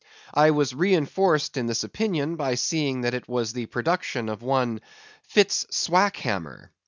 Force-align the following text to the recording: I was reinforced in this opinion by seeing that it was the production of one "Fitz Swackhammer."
I 0.33 0.49
was 0.49 0.73
reinforced 0.73 1.57
in 1.57 1.67
this 1.67 1.83
opinion 1.83 2.35
by 2.35 2.55
seeing 2.55 3.01
that 3.01 3.13
it 3.13 3.29
was 3.29 3.53
the 3.53 3.67
production 3.67 4.29
of 4.29 4.41
one 4.41 4.81
"Fitz 5.21 5.65
Swackhammer." 5.69 6.69